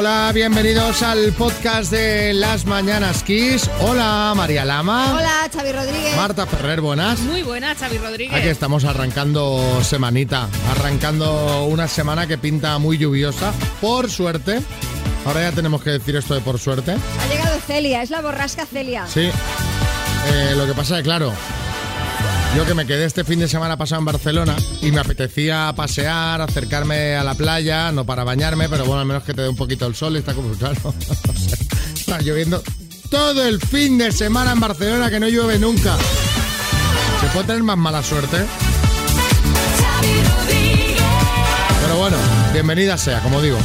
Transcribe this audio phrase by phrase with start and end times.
[0.00, 3.68] Hola, bienvenidos al podcast de Las Mañanas Kiss.
[3.80, 5.14] Hola, María Lama.
[5.14, 6.16] Hola, Xavi Rodríguez.
[6.16, 7.20] Marta Ferrer, buenas.
[7.20, 8.34] Muy buena, Xavi Rodríguez.
[8.34, 13.52] Aquí estamos arrancando semanita, arrancando una semana que pinta muy lluviosa,
[13.82, 14.62] por suerte.
[15.26, 16.92] Ahora ya tenemos que decir esto de por suerte.
[16.92, 19.06] Ha llegado Celia, es la borrasca Celia.
[19.06, 19.28] Sí.
[20.28, 21.30] Eh, lo que pasa es que, claro,
[22.56, 26.40] yo que me quedé este fin de semana pasado en Barcelona y me apetecía pasear,
[26.40, 29.56] acercarme a la playa, no para bañarme, pero bueno, al menos que te dé un
[29.56, 30.94] poquito el sol y está como claro.
[31.94, 32.62] está lloviendo
[33.08, 35.96] todo el fin de semana en Barcelona que no llueve nunca.
[37.20, 38.38] Se puede tener más mala suerte.
[41.82, 42.16] Pero bueno,
[42.52, 43.58] bienvenida sea, como digo.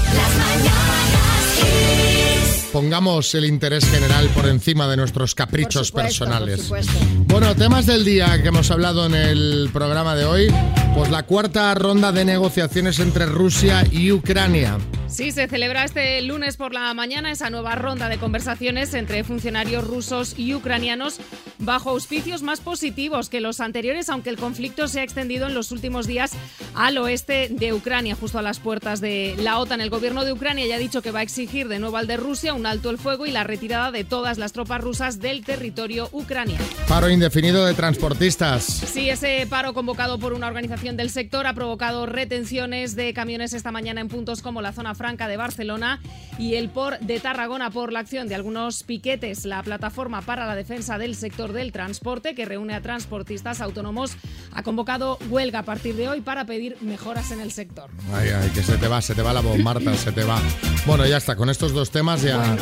[2.75, 6.59] Pongamos el interés general por encima de nuestros caprichos Por supuesto, personales.
[6.67, 7.25] por.
[7.25, 10.53] Bueno, temas del día que hemos hablado en el programa de hoy,
[10.93, 14.77] pues la cuarta ronda de negociaciones entre Rusia y Ucrania.
[15.07, 19.87] Sí, se celebra este lunes por la mañana esa nueva ronda de conversaciones entre funcionarios
[19.87, 21.21] rusos y ucranianos
[21.59, 25.71] bajo auspicios más positivos que los anteriores, aunque el conflicto se ha extendido en los
[25.71, 26.31] últimos días
[26.73, 29.81] al oeste de Ucrania, justo a las puertas de la OTAN.
[29.81, 32.17] El gobierno de Ucrania ya ha dicho que va a exigir de nuevo al de
[32.17, 36.09] Rusia un alto el fuego y la retirada de todas las tropas rusas del territorio
[36.11, 36.63] ucraniano.
[36.87, 38.63] Paro indefinido de transportistas.
[38.63, 43.71] Sí, ese paro convocado por una organización del sector ha provocado retenciones de camiones esta
[43.71, 46.01] mañana en puntos como la zona franca de Barcelona
[46.37, 49.45] y el POR de Tarragona por la acción de algunos piquetes.
[49.45, 54.11] La plataforma para la defensa del sector del transporte, que reúne a transportistas autónomos,
[54.53, 57.89] ha convocado huelga a partir de hoy para pedir mejoras en el sector.
[58.13, 60.39] Ay, ay, que se te va, se te va la voz, Marta, se te va.
[60.85, 62.57] Bueno, ya está, con estos dos temas ya...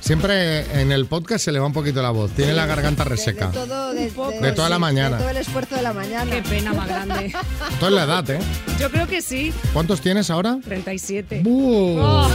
[0.00, 3.48] Siempre en el podcast se le va un poquito la voz, tiene la garganta reseca.
[3.48, 5.16] De, todo, de, De toda la mañana.
[5.16, 6.30] De todo el esfuerzo de la mañana.
[6.30, 7.32] Qué pena más grande.
[7.80, 8.38] Toda la edad, ¿eh?
[8.80, 9.52] Yo creo que sí.
[9.72, 10.58] ¿Cuántos tienes ahora?
[10.64, 11.40] 37.
[11.42, 11.98] ¡Bu!
[12.00, 12.27] Oh.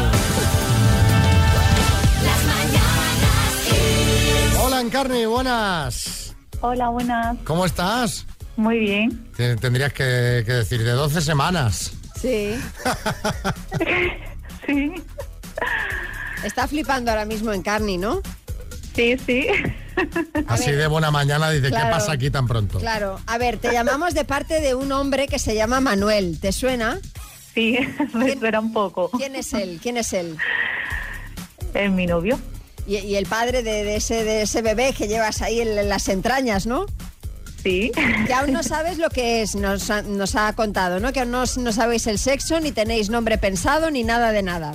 [4.83, 6.35] Encarni, buenas.
[6.61, 7.37] Hola, buenas.
[7.45, 8.25] ¿Cómo estás?
[8.57, 9.27] Muy bien.
[9.35, 11.91] Te- Tendrías que, que decir de 12 semanas.
[12.19, 12.55] Sí.
[14.65, 14.93] Sí,
[16.45, 18.21] Está flipando ahora mismo en Carni, ¿no?
[18.95, 19.47] sí, sí.
[20.47, 21.85] Así de buena mañana dice, Claro.
[21.87, 22.79] ¿qué pasa aquí tan pronto?
[22.79, 23.19] Claro.
[23.27, 26.39] A ver, te llamamos de parte de un hombre que se llama Manuel.
[26.39, 26.97] ¿Te suena?
[27.53, 27.77] Sí,
[28.13, 29.09] me espera un poco.
[29.11, 29.79] ¿Quién es él?
[29.83, 30.37] ¿Quién es él?
[31.73, 32.39] Es mi novio.
[32.85, 35.89] Y, y el padre de, de ese, de ese bebé que llevas ahí en, en
[35.89, 36.85] las entrañas, ¿no?
[37.63, 37.91] Sí.
[38.27, 41.13] Que aún no sabes lo que es, nos ha, nos ha contado, ¿no?
[41.13, 44.73] Que aún no, no sabéis el sexo, ni tenéis nombre pensado, ni nada de nada.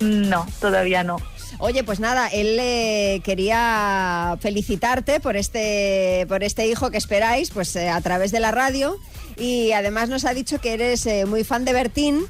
[0.00, 1.16] No, todavía no.
[1.58, 7.74] Oye, pues nada, él eh, quería felicitarte por este, por este hijo que esperáis, pues
[7.76, 8.98] eh, a través de la radio.
[9.36, 12.26] Y además nos ha dicho que eres eh, muy fan de Bertín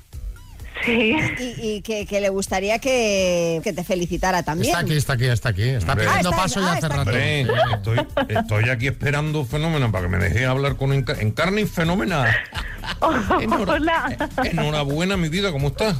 [0.85, 1.15] Sí.
[1.39, 4.69] y, y que, que le gustaría que, que te felicitara también.
[4.71, 5.63] Está aquí, está aquí, está aquí.
[5.69, 6.07] Está Hombre.
[6.07, 7.01] pidiendo Ah, está- paso ah, ya hace está rato.
[7.11, 7.41] Hombre,
[7.75, 12.35] estoy, estoy aquí esperando fenómeno para que me deje hablar con Enca- Encarni Fenómena.
[13.41, 14.29] Enhora- Hola.
[14.45, 15.97] Enhorabuena, mi vida, ¿cómo estás?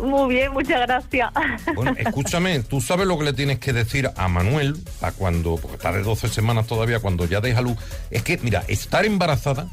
[0.00, 1.30] Muy bien, muchas gracias.
[1.74, 5.76] Bueno, escúchame, tú sabes lo que le tienes que decir a Manuel, a cuando, porque
[5.76, 7.76] está de 12 semanas todavía, cuando ya deja luz.
[8.10, 9.68] Es que, mira, estar embarazada,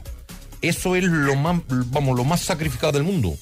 [0.61, 3.33] eso es lo más, vamos, lo más sacrificado del mundo.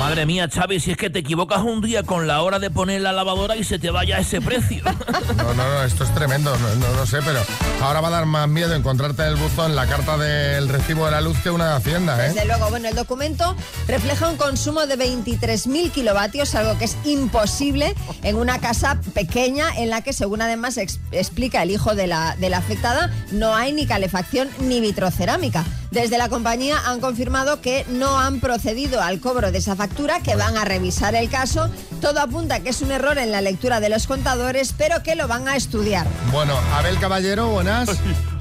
[0.02, 3.02] Madre mía, Xavi, si es que te equivocas un día con la hora de poner
[3.02, 4.84] la lavadora y se te vaya ese precio.
[5.38, 7.40] No, no, no, esto es tremendo, no, no lo sé, pero
[7.82, 11.12] ahora va a dar más miedo encontrarte en el buzón la carta del recibo de
[11.12, 12.30] la luz que una de Hacienda, ¿eh?
[12.30, 13.56] Desde luego, bueno, el documento
[13.88, 19.90] refleja un consumo de 23.000 kilovatios, algo que es imposible en una casa pequeña en
[19.90, 23.74] la que, según además ex- explica el hijo de la, de la afectada, no hay
[23.74, 25.64] ni calefacción ni vitrocerámica.
[25.92, 30.38] Desde la compañía han confirmado que no han procedido al cobro de esa factura, que
[30.38, 31.70] van a revisar el caso.
[32.00, 35.18] Todo apunta a que es un error en la lectura de los contadores, pero que
[35.18, 36.08] lo van a estudiar.
[36.32, 37.90] Bueno, Abel Caballero, buenas.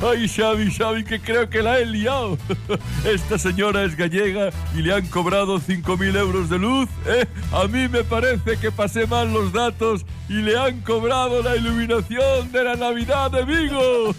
[0.00, 2.38] Ay, Xavi, Xavi, que creo que la he liado.
[3.04, 6.88] Esta señora es gallega y le han cobrado 5.000 euros de luz.
[7.06, 7.26] ¿eh?
[7.52, 12.52] A mí me parece que pasé mal los datos y le han cobrado la iluminación
[12.52, 14.14] de la Navidad de Vigo.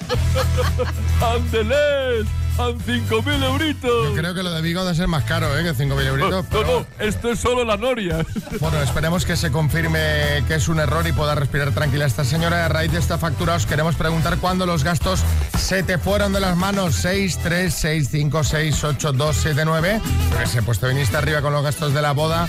[1.22, 2.28] ¡Ándeles!
[2.58, 4.10] ¡Han 5.000 euritos!
[4.16, 5.64] Creo que lo de Vigo debe ser más caro, ¿eh?
[5.64, 6.46] Que 5.000 No, euritos.
[6.52, 8.24] no, no, esto es solo la noria.
[8.60, 12.66] Bueno, esperemos que se confirme que es un error y pueda respirar tranquila esta señora.
[12.66, 15.22] A raíz de esta factura os queremos preguntar cuándo los gastos
[15.58, 16.96] se te fueron de las manos.
[16.96, 20.02] 6, 3, 6, 5, 6, 8, 2, 7, 9.
[20.30, 22.48] Porque se pues te viniste arriba con los gastos de la boda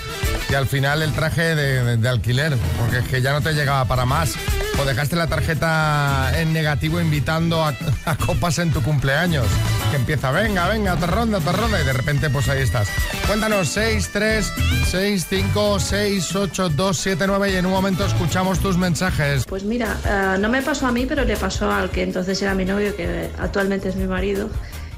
[0.49, 3.53] y al final el traje de, de- de alquiler, porque es que ya no te
[3.53, 4.33] llegaba para más.
[4.79, 7.73] O dejaste la tarjeta en negativo invitando a,
[8.05, 9.45] a copas en tu cumpleaños.
[9.93, 12.87] Que empieza, venga, venga, te ronda, te ronda, y de repente pues ahí estás.
[13.27, 14.53] Cuéntanos, 6, 3,
[14.87, 19.45] 6, 5, 6, 8, 2, 7, 9 y en un momento escuchamos tus mensajes.
[19.45, 22.55] Pues mira, eh, no me pasó a mí, pero le pasó al que entonces era
[22.55, 24.49] mi novio, que actualmente es mi marido,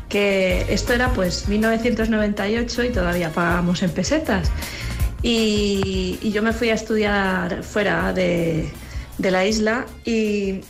[0.08, 4.50] que esto era pues 1998 y todavía pagábamos en pesetas.
[5.22, 8.72] Y, y yo me fui a estudiar fuera de,
[9.18, 10.62] de la isla y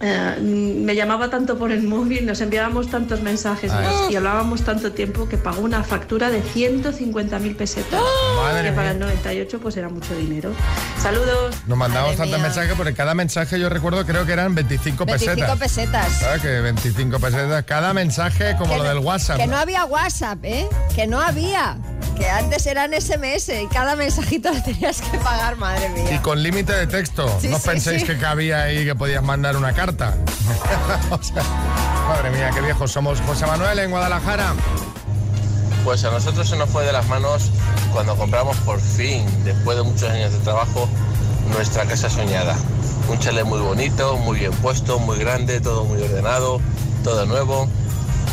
[0.00, 3.70] eh, me llamaba tanto por el móvil, nos enviábamos tantos mensajes
[4.08, 8.00] y- y hablábamos tanto tiempo que pagó una factura de 150.000 pesetas.
[8.42, 10.52] Madre que para el 98 pues era mucho dinero.
[11.02, 11.56] Saludos.
[11.66, 15.58] Nos mandamos tantos mensajes porque cada mensaje yo recuerdo creo que eran 25 25 pesetas.
[15.58, 16.12] pesetas.
[16.20, 16.42] ¿Sabes?
[16.42, 17.64] Que 25 pesetas.
[17.64, 19.36] Cada mensaje como Que lo no- del WhatsApp.
[19.36, 20.66] Que no había WhatsApp, ¿eh?
[20.94, 21.76] Que no había.
[22.16, 26.22] Que antes eran SMS y cada mensajito lo tenías que pagar, madre Y mía.
[26.22, 27.34] con límite de texto.
[27.40, 28.06] Sí, no sí, penséis sí.
[28.06, 29.89] que cabía ahí que podías mandar una carta.
[31.10, 31.42] O sea,
[32.08, 33.20] madre mía, qué viejos somos.
[33.22, 34.54] José Manuel en Guadalajara.
[35.84, 37.50] Pues a nosotros se nos fue de las manos
[37.92, 40.88] cuando compramos por fin, después de muchos años de trabajo,
[41.52, 42.56] nuestra casa soñada.
[43.08, 46.60] Un chalet muy bonito, muy bien puesto, muy grande, todo muy ordenado,
[47.02, 47.68] todo nuevo.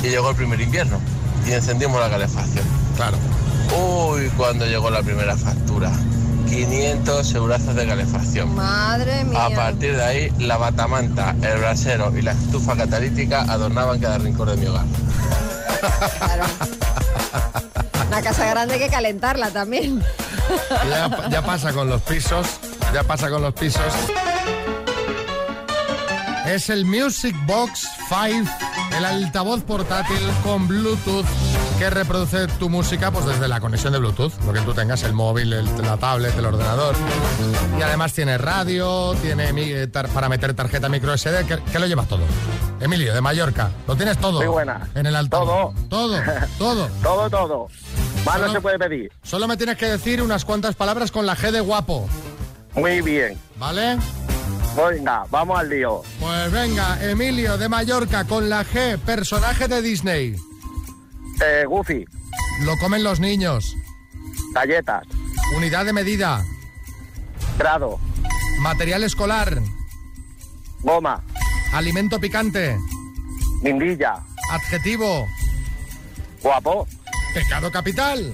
[0.03, 0.99] Y llegó el primer invierno
[1.47, 2.65] y encendimos la calefacción.
[2.95, 3.17] Claro.
[3.75, 5.91] Uy, cuando llegó la primera factura.
[6.47, 8.55] 500 eurazos de calefacción.
[8.55, 9.45] Madre mía.
[9.45, 14.49] A partir de ahí, la batamanta, el brasero y la estufa catalítica adornaban cada rincón
[14.49, 14.85] de mi hogar.
[16.17, 16.45] Claro.
[18.07, 20.01] Una casa grande hay que calentarla también.
[20.89, 22.47] Ya, ya pasa con los pisos.
[22.93, 23.93] Ya pasa con los pisos.
[26.47, 28.49] Es el Music Box 5,
[28.97, 31.25] el altavoz portátil con Bluetooth
[31.77, 35.13] que reproduce tu música pues desde la conexión de Bluetooth, lo que tú tengas, el
[35.13, 36.95] móvil, el- la tablet, el ordenador.
[37.77, 42.07] Y además tiene radio, tiene eh, para meter tarjeta micro SD, que, que lo llevas
[42.07, 42.23] todo.
[42.79, 44.39] Emilio, de Mallorca, lo tienes todo.
[44.39, 44.87] Muy buena.
[44.95, 45.73] En el altavoz.
[45.89, 46.17] Todo.
[46.17, 46.21] Todo,
[46.57, 46.87] todo.
[47.03, 47.67] Todo, todo.
[48.25, 49.11] Más Solo- no se puede pedir.
[49.23, 52.07] Solo me tienes que decir unas cuantas palabras con la G de guapo,
[52.73, 53.37] Muy bien.
[53.57, 53.97] ¿vale?
[54.75, 56.01] Venga, vamos al lío.
[56.19, 60.35] Pues venga, Emilio de Mallorca con la G, personaje de Disney.
[61.41, 62.05] Eh, Goofy,
[62.61, 63.75] Lo comen los niños.
[64.53, 65.03] galletas,
[65.55, 66.43] Unidad de medida.
[67.57, 67.99] grado,
[68.59, 69.59] Material escolar.
[70.81, 71.23] goma,
[71.73, 72.77] Alimento picante.
[73.61, 74.15] guindilla,
[74.51, 75.27] Adjetivo.
[76.41, 76.87] guapo,
[77.33, 78.33] Pecado capital.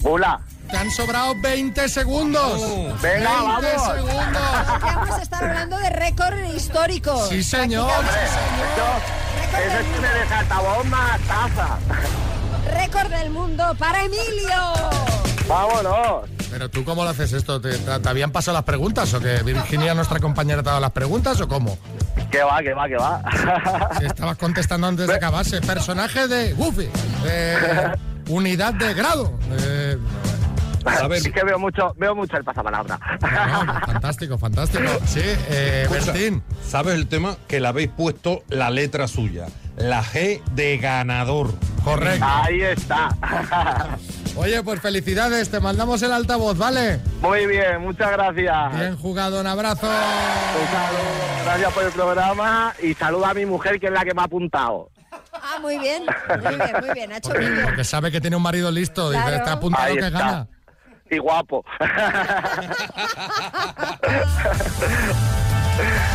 [0.00, 0.40] bula.
[0.70, 2.60] Te han sobrado 20 segundos.
[3.00, 3.94] Venga, 20 vamos.
[3.94, 4.42] segundos.
[4.80, 7.24] Que vamos a estar hablando de récord histórico.
[7.28, 7.88] Sí, señor.
[7.88, 9.25] Eso,
[9.64, 11.78] eso es altavoz más taza.
[12.72, 14.72] Récord del mundo para Emilio.
[15.48, 16.28] Vámonos.
[16.50, 17.60] Pero tú, ¿cómo lo haces esto?
[17.60, 20.80] ¿Te, te- te habían pasado las preguntas o que Virginia, nuestra compañera, te ha dado
[20.80, 21.76] las preguntas o cómo?
[22.30, 23.22] Que va, que va, que va.
[23.98, 25.60] Si estabas contestando antes de que acabase.
[25.60, 26.88] Personaje de Goofy.
[27.24, 27.92] De
[28.28, 29.32] unidad de grado.
[30.86, 31.22] A ver.
[31.22, 32.98] Que veo mucho, veo mucho el pasapalabra.
[33.20, 34.84] no, no, fantástico, fantástico.
[35.06, 36.42] Sí, eh, Escucha, Bertín.
[36.66, 37.36] ¿Sabes el tema?
[37.48, 39.46] Que le habéis puesto la letra suya.
[39.76, 41.52] La G de ganador.
[41.84, 42.24] Correcto.
[42.26, 43.08] Ahí está.
[44.36, 47.00] Oye, pues felicidades, te mandamos el altavoz, ¿vale?
[47.22, 48.74] Muy bien, muchas gracias.
[48.78, 49.86] Bien jugado, un abrazo.
[49.86, 54.12] Un saludo, gracias por el programa y saluda a mi mujer que es la que
[54.14, 54.90] me ha apuntado.
[55.12, 57.60] Ah, Ah, muy bien, muy bien, muy bien, ha hecho bien.
[57.64, 59.10] Porque sabe que tiene un marido listo.
[59.10, 59.36] Dice, Claro.
[59.36, 60.18] está apuntado Ahí que está.
[60.18, 60.48] gana.
[61.10, 61.64] Y guapo.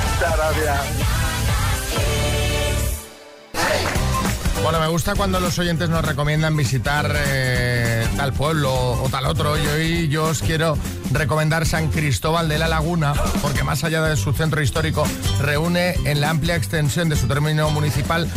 [0.04, 1.21] Muchas gracias.
[4.64, 9.58] Bueno, me gusta cuando los oyentes nos recomiendan visitar eh, tal pueblo o tal otro.
[9.58, 10.78] Y hoy yo os quiero
[11.12, 15.04] recomendar San Cristóbal de la Laguna, porque más allá de su centro histórico,
[15.42, 18.28] reúne en la amplia extensión de su término municipal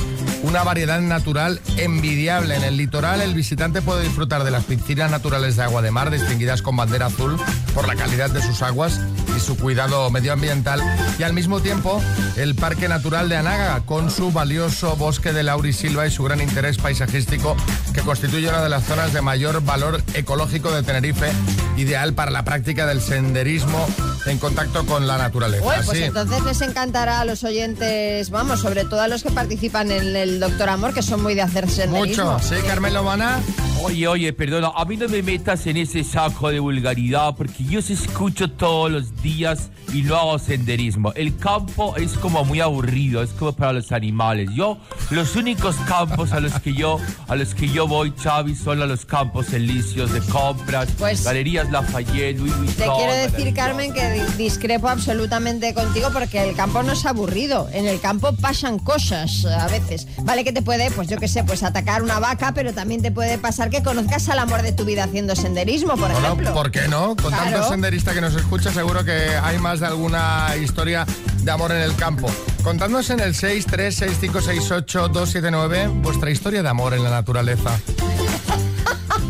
[0.44, 2.56] una variedad natural envidiable.
[2.56, 6.10] En el litoral, el visitante puede disfrutar de las piscinas naturales de agua de mar,
[6.10, 7.38] distinguidas con bandera azul
[7.74, 9.00] por la calidad de sus aguas
[9.36, 10.82] y su cuidado medioambiental.
[11.18, 12.00] Y al mismo tiempo,
[12.36, 16.78] el Parque Natural de Anaga, con su valioso bosque de laurisilva y su gran interés
[16.78, 17.56] paisajístico,
[17.92, 21.30] que constituye una de las zonas de mayor valor ecológico de Tenerife,
[21.76, 23.84] ideal para la práctica del senderismo
[24.26, 25.64] en contacto con la naturaleza.
[25.64, 26.04] Uy, pues Sí.
[26.04, 30.40] entonces les encantará a los oyentes, vamos, sobre todo a los que participan en el
[30.40, 32.32] Doctor Amor, que son muy de hacer senderismo.
[32.32, 33.40] Mucho, ¿sí, Carmelo Mana?
[33.82, 37.82] Oye, oye, perdona, a mí no me metas en ese saco de vulgaridad porque yo
[37.82, 41.12] se escucho todos los días y no hago senderismo.
[41.14, 44.48] El campo es como muy aburrido, es como para los animales.
[44.54, 44.78] Yo,
[45.10, 48.86] los únicos campos a los que yo, a los que yo voy, Xavi, son a
[48.86, 52.76] los campos elíseos de compras, Pues- galerías Lafayette, Louis Vuitton.
[52.76, 57.68] Te quiero decir, Carmen, que discrepo absolutamente contigo porque el campo no es aburrido.
[57.72, 60.06] En el campo pasan cosas a veces.
[60.22, 63.10] Vale que te puede, pues yo qué sé, pues atacar una vaca, pero también te
[63.12, 66.54] puede pasar que conozcas al amor de tu vida haciendo senderismo, por Bueno, ejemplo.
[66.54, 67.16] ¿por qué no?
[67.16, 67.44] Con Claro.
[67.50, 71.06] tantos senderistas que nos escucha, seguro que hay más de alguna historia
[71.42, 72.30] de amor en el campo.
[72.62, 77.78] Contadnos en el 636568279 vuestra historia de amor en la naturaleza.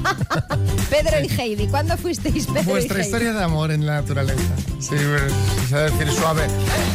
[0.90, 3.06] Pedro y Heidi, ¿cuándo fuisteis Pedro Vuestra y Heidi?
[3.06, 4.42] historia de amor en la naturaleza.
[4.80, 4.96] Sí,
[5.60, 6.46] quise decir suave.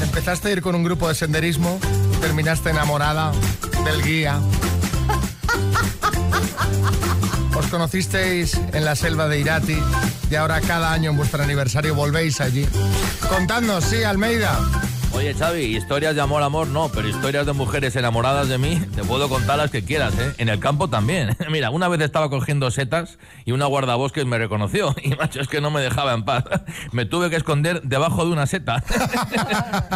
[0.02, 1.80] Empezaste a ir con un grupo de senderismo,
[2.22, 3.32] terminaste enamorada
[3.86, 4.40] del guía.
[7.56, 9.78] Os conocisteis en la selva de Irati
[10.32, 12.66] y ahora cada año en vuestro aniversario volvéis allí.
[13.28, 14.58] Contadnos, sí, Almeida.
[15.20, 19.04] Oye, Xavi, historias de amor, amor, no, pero historias de mujeres enamoradas de mí, te
[19.04, 20.32] puedo contar las que quieras, ¿eh?
[20.38, 21.36] En el campo también.
[21.52, 25.60] Mira, una vez estaba cogiendo setas y una guardabosques me reconoció y, macho, es que
[25.60, 26.46] no me dejaba en paz.
[26.94, 28.82] Me tuve que esconder debajo de una seta.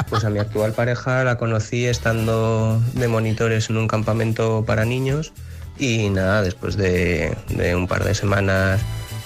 [0.10, 5.32] Pues a mi actual pareja la conocí estando de monitores en un campamento para niños
[5.80, 8.82] y nada, después de, de un par de semanas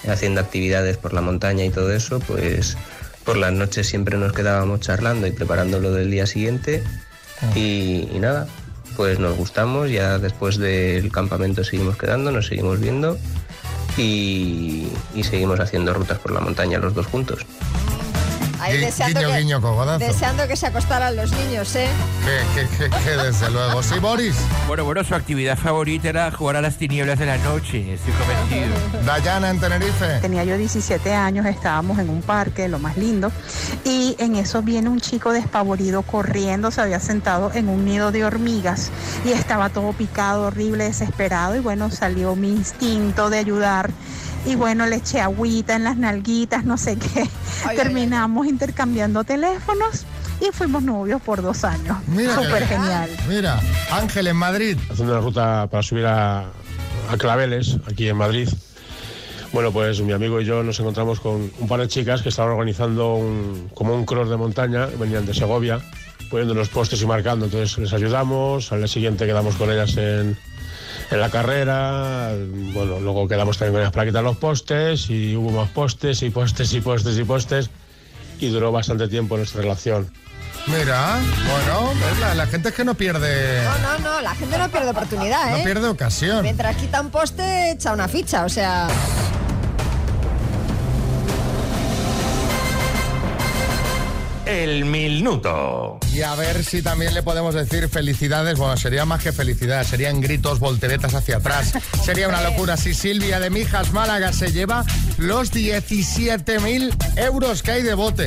[0.08, 2.76] haciendo actividades por la montaña y todo eso, pues
[3.28, 6.82] por las noches siempre nos quedábamos charlando y preparando lo del día siguiente
[7.54, 8.48] y, y nada,
[8.96, 13.18] pues nos gustamos, ya después del campamento seguimos quedando, nos seguimos viendo
[13.98, 17.44] y, y seguimos haciendo rutas por la montaña los dos juntos.
[18.60, 19.98] Ahí Gui- deseando, guiño, que, guiño, cogodazo.
[20.04, 21.88] deseando que se acostaran los niños, ¿eh?
[22.54, 23.82] Que, que, que, que desde luego.
[23.82, 24.34] Sí, Boris.
[24.66, 28.74] Bueno, bueno, su actividad favorita era jugar a las tinieblas de la noche, estoy convencido.
[29.06, 30.18] Dayana en Tenerife.
[30.20, 33.30] Tenía yo 17 años, estábamos en un parque, lo más lindo,
[33.84, 38.24] y en eso viene un chico despavorido corriendo, se había sentado en un nido de
[38.24, 38.90] hormigas
[39.24, 43.90] y estaba todo picado, horrible, desesperado, y bueno, salió mi instinto de ayudar.
[44.48, 47.28] Y bueno, le eché agüita en las nalguitas, no sé qué.
[47.76, 50.06] Terminamos intercambiando teléfonos
[50.40, 51.98] y fuimos novios por dos años.
[52.06, 53.10] Mira Súper genial.
[53.28, 54.78] Mira, Ángel en Madrid.
[54.90, 56.46] haciendo una ruta para subir a,
[57.10, 58.48] a Claveles, aquí en Madrid.
[59.52, 62.52] Bueno, pues mi amigo y yo nos encontramos con un par de chicas que estaban
[62.52, 65.78] organizando un, como un cross de montaña, venían de Segovia,
[66.30, 67.44] poniendo los postes y marcando.
[67.44, 70.38] Entonces les ayudamos, al día siguiente quedamos con ellas en,
[71.10, 72.32] en la carrera,
[72.74, 76.30] bueno, luego quedamos también con ellas para quitar los postes y hubo más postes y
[76.30, 77.70] postes y postes y postes
[78.38, 80.10] y duró bastante tiempo nuestra relación.
[80.66, 84.58] Mira, bueno, ves, la, la gente es que no pierde, No, no, no, la gente
[84.58, 85.58] no pierde oportunidad, ¿eh?
[85.58, 86.42] no pierde ocasión.
[86.42, 88.86] Mientras quita un poste, echa una ficha, o sea...
[94.48, 95.98] El minuto.
[96.10, 98.58] Y a ver si también le podemos decir felicidades.
[98.58, 101.74] Bueno, sería más que felicidad, serían gritos, volteretas hacia atrás.
[102.02, 104.86] Sería una locura si Silvia de Mijas Málaga se lleva
[105.18, 108.26] los 17.000 euros que hay de bote.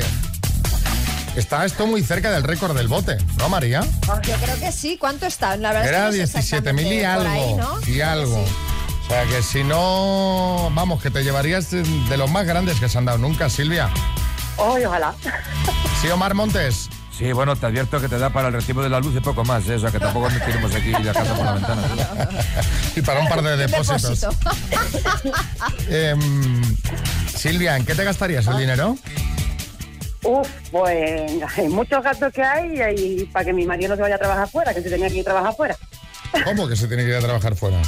[1.34, 3.80] Está esto muy cerca del récord del bote, ¿no, María?
[4.22, 4.96] Yo creo que sí.
[4.98, 5.56] ¿Cuánto está?
[5.56, 7.24] La verdad Era es que no sé 17.000 y algo.
[7.24, 7.80] por ahí, ¿no?
[7.88, 8.44] Y algo.
[8.44, 12.96] O sea que si no, vamos, que te llevarías de los más grandes que se
[12.96, 13.90] han dado nunca, Silvia.
[14.56, 15.14] Hoy, ojalá.
[16.00, 16.88] Sí, Omar Montes.
[17.16, 19.44] Sí, bueno, te advierto que te da para el recibo de la luz y poco
[19.44, 19.74] más, ¿eh?
[19.74, 21.82] o sea que tampoco nos tiremos aquí la casa por la ventana.
[22.96, 24.20] Y para un par de depósitos.
[24.20, 24.50] Depósito.
[25.90, 26.62] Em,
[27.28, 28.96] Silvia, ¿en qué te gastarías el dinero?
[30.24, 34.14] Uf, pues hay muchos gastos que hay y para que mi marido no se vaya
[34.16, 35.76] a trabajar afuera, que se tenía que ir a trabajar afuera.
[36.44, 37.82] ¿Cómo que se tiene que ir a trabajar fuera?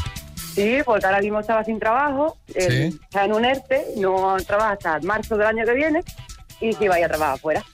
[0.55, 3.01] Sí, porque ahora mismo estaba sin trabajo, eh, Sí.
[3.05, 6.01] está en un ERTE, no trabaja hasta marzo del año que viene
[6.61, 7.65] y se iba a trabajar afuera.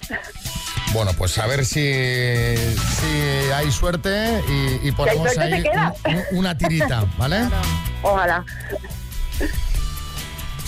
[0.92, 5.64] Bueno, pues a ver si, si hay suerte y, y ponemos suerte, ahí
[6.32, 7.48] un- una tirita, ¿vale?
[8.02, 8.44] Ojalá.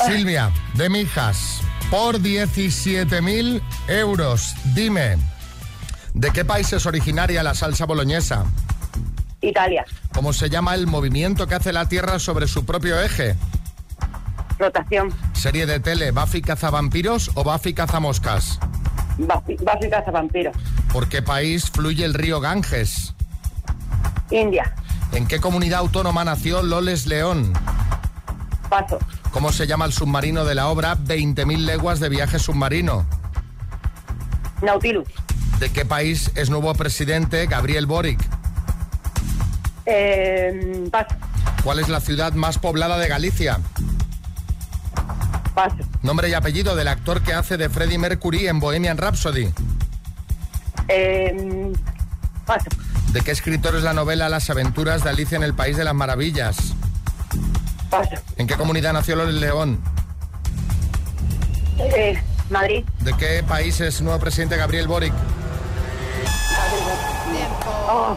[0.06, 5.16] Silvia, de Mijas, por 17.000 euros, dime,
[6.14, 8.44] ¿de qué país es originaria la salsa boloñesa?
[9.40, 13.34] Italia, ¿Cómo se llama el movimiento que hace la Tierra sobre su propio eje?
[14.62, 18.58] Rotación, ¿Serie de tele Buffy cazavampiros o Buffy cazamoscas?
[19.18, 19.88] Buffy, Buffy
[20.92, 23.14] ¿Por qué país fluye el río Ganges?
[24.30, 24.74] India,
[25.12, 27.52] ¿En qué comunidad autónoma nació Loles León?
[28.70, 28.98] Paso,
[29.32, 33.04] ¿Cómo se llama el submarino de la obra 20.000 leguas de viaje submarino?
[34.62, 35.08] Nautilus,
[35.58, 38.20] ¿De qué país es nuevo presidente Gabriel Boric?
[39.86, 41.16] eh, Paso,
[41.64, 43.58] ¿Cuál es la ciudad más poblada de Galicia?
[45.54, 49.52] Paso, Nombre y apellido del actor que hace de Freddie Mercury en Bohemian Rhapsody.
[50.88, 51.72] eh,
[52.46, 52.68] Paso,
[53.12, 55.94] ¿De qué escritor es la novela Las aventuras de Alicia en el País de las
[55.94, 56.56] Maravillas?
[57.90, 59.78] Paso, ¿En qué comunidad nació Loles León?
[61.78, 65.12] eh, Madrid, ¿De qué país es nuevo presidente Gabriel Boric?
[67.88, 68.16] Oh,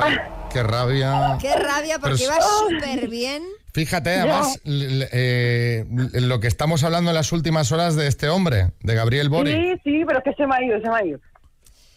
[0.00, 0.16] Ay,
[0.52, 1.38] qué rabia.
[1.40, 3.42] Qué rabia porque Pero iba súper bien.
[3.76, 8.94] Fíjate, además, eh, lo que estamos hablando en las últimas horas de este hombre, de
[8.94, 9.54] Gabriel Boric.
[9.54, 11.18] sí, sí, pero es que se me ha ido, se me ha ido.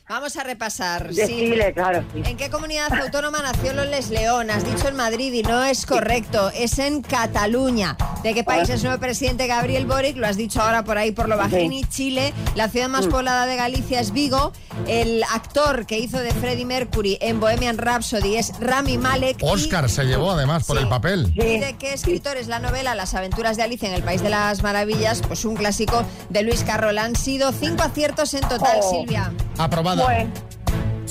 [0.09, 1.13] Vamos a repasar.
[1.13, 1.21] Sí.
[1.27, 2.23] Chile, claro, sí.
[2.25, 4.49] ¿En qué comunidad autónoma nació Loles León?
[4.49, 6.49] Has dicho en Madrid y no es correcto.
[6.55, 7.95] Es en Cataluña.
[8.23, 10.17] ¿De qué país es nuevo presidente Gabriel Boric?
[10.17, 11.83] Lo has dicho ahora por ahí por lo bajini.
[11.85, 12.33] Chile.
[12.55, 13.11] La ciudad más Mm.
[13.11, 14.51] poblada de Galicia es Vigo.
[14.87, 19.37] El actor que hizo de Freddie Mercury en Bohemian Rhapsody es Rami Malek.
[19.43, 20.83] y- Oscar se llevó además por Sí.
[20.83, 21.31] el papel.
[21.35, 24.29] ¿Y de qué escritor es la novela Las aventuras de Alicia en el País de
[24.31, 25.21] las Maravillas?
[25.27, 26.97] Pues un clásico de Luis Carroll.
[26.97, 28.89] Han sido cinco aciertos en total, Oh.
[28.89, 29.31] Silvia.
[29.59, 29.98] Aprobada.
[30.03, 30.31] Bueno,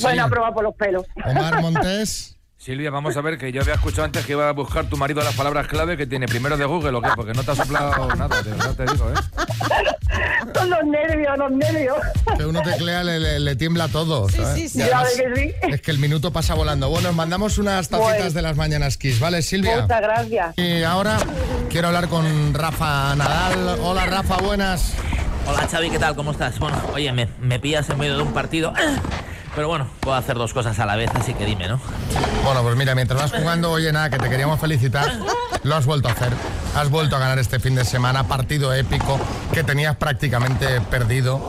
[0.02, 1.04] bueno, a probar por los pelos.
[1.24, 2.34] Omar Montes.
[2.56, 5.22] Silvia, vamos a ver que yo había escuchado antes que iba a buscar tu marido
[5.22, 8.08] las palabras clave que tiene primero de Google o qué, porque no te ha soplado
[8.16, 9.14] nada, de verdad te digo, ¿eh?
[10.54, 11.96] Son los nervios, los nervios.
[12.36, 14.28] Que uno teclea, le, le- le tiembla todo.
[14.28, 14.54] ¿sabes?
[14.54, 14.82] sí, sí.
[14.82, 15.54] Además, que sí.
[15.72, 16.88] Es que el minuto pasa volando.
[16.90, 18.30] Bueno, os mandamos unas tacitas Bueno.
[18.32, 19.82] de las mañanas Kiss, ¿vale, Silvia?
[19.82, 20.58] Muchas gracias.
[20.58, 21.18] Y ahora
[21.70, 23.78] quiero hablar con Rafa Nadal.
[23.82, 24.94] Hola, Rafa, buenas.
[25.48, 26.14] Hola Xavi, ¿qué tal?
[26.14, 26.58] ¿Cómo estás?
[26.58, 28.74] Bueno, oye, me, me pillas en medio de un partido,
[29.54, 31.80] pero bueno, puedo hacer dos cosas a la vez, así que dime, ¿no?
[32.44, 35.10] Bueno, pues mira, mientras vas jugando, oye, nada, que te queríamos felicitar.
[35.64, 36.32] Lo has vuelto a hacer.
[36.76, 38.24] Has vuelto a ganar este fin de semana.
[38.28, 39.18] Partido épico
[39.52, 41.40] que tenías prácticamente perdido.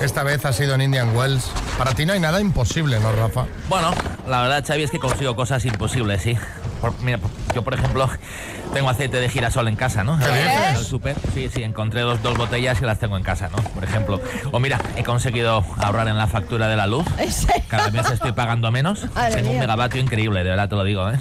[0.00, 1.50] Esta vez ha sido en Indian Wells.
[1.78, 3.46] Para ti no hay nada imposible, ¿no, Rafa?
[3.68, 3.92] Bueno,
[4.28, 6.36] la verdad, Xavi, es que consigo cosas imposibles, sí.
[6.80, 7.18] Por- mira,
[7.54, 8.08] yo, por ejemplo,
[8.74, 10.18] tengo aceite de girasol en casa, ¿no?
[10.18, 11.16] ¿Qué En el súper.
[11.34, 13.62] Sí, sí, encontré dos, dos botellas y las tengo en casa, ¿no?
[13.62, 14.20] Por ejemplo.
[14.52, 17.06] O mira, he conseguido ahorrar en la factura de la luz.
[17.68, 19.06] Cada mes estoy pagando menos.
[19.34, 21.18] Tengo un megavatio increíble, de verdad te lo digo, ¿eh?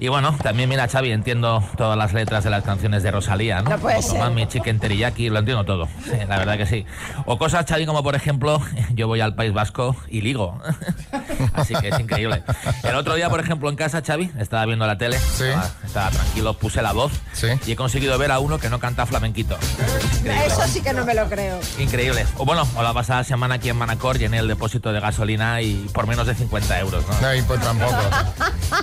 [0.00, 3.70] Y bueno, también mira, Xavi, entiendo todas las letras de las canciones de Rosalía, ¿no?
[3.70, 4.12] No puede ser.
[4.16, 5.88] Otomami, Chicken Teriyaki, lo entiendo todo.
[6.04, 6.84] Sí, la verdad que sí.
[7.26, 8.60] O cosas, Xavi, como por ejemplo,
[8.94, 10.60] yo voy al País Vasco y ligo.
[11.54, 12.42] Así que es increíble.
[12.82, 16.54] El otro día, por ejemplo, en casa, Xavi, estaba viendo la tele, estaba, estaba tranquilo,
[16.54, 17.12] puse la voz
[17.66, 19.56] y he conseguido ver a uno que no canta flamenquito.
[20.46, 21.60] Eso sí que no me lo creo.
[21.78, 22.26] Increíble.
[22.36, 25.88] O bueno, o la pasada semana aquí en Manacor llené el depósito de gasolina y
[25.92, 27.20] por menos de 50 euros, ¿no?
[27.20, 27.96] No, y pues tampoco.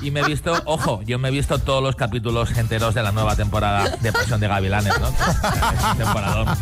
[0.01, 3.11] Y me he visto, ojo, yo me he visto todos los capítulos enteros de la
[3.11, 5.07] nueva temporada de Pasión de Gavilanes, ¿no?
[5.07, 6.57] Es un temporadón.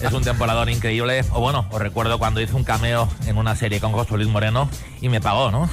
[0.00, 1.24] Es un temporadón increíble.
[1.30, 4.68] O bueno, os recuerdo cuando hice un cameo en una serie con José Luis Moreno
[5.00, 5.68] y me pagó, ¿no?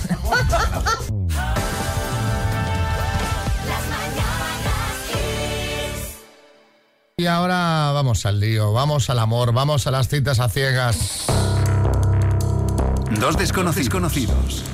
[7.17, 11.25] Y ahora vamos al lío, vamos al amor, vamos a las citas a ciegas.
[13.21, 14.65] Dos desconocidos conocidos.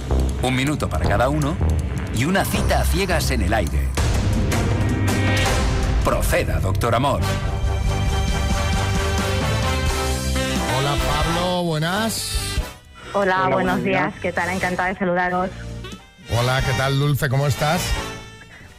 [0.42, 1.56] Un minuto para cada uno
[2.16, 3.88] y una cita a ciegas en el aire.
[6.04, 7.22] Proceda, doctor Amor.
[10.80, 12.38] Hola Pablo, buenas.
[13.14, 14.08] Hola, Hola, buenos buenos días.
[14.14, 14.20] días.
[14.20, 14.50] ¿Qué tal?
[14.50, 15.52] Encantada de saludaros.
[16.36, 17.30] Hola, ¿qué tal Dulce?
[17.30, 17.82] ¿Cómo estás?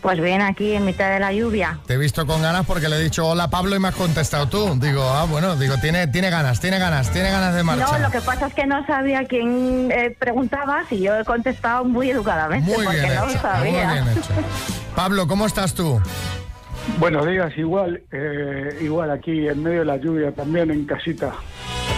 [0.03, 1.79] Pues bien, aquí en mitad de la lluvia.
[1.87, 4.49] Te he visto con ganas porque le he dicho hola Pablo y me has contestado
[4.49, 4.77] tú.
[4.81, 7.87] Digo, ah, bueno, digo, tiene, tiene ganas, tiene ganas, tiene ganas de marcha.
[7.87, 11.85] No, lo que pasa es que no sabía quién eh, preguntabas y yo he contestado
[11.85, 13.85] muy educadamente Muy porque bien no hecho, sabía.
[13.87, 14.31] muy bien hecho.
[14.97, 16.01] Pablo, ¿cómo estás tú?
[16.99, 21.31] Buenos días, igual, eh, igual aquí en medio de la lluvia, también en casita.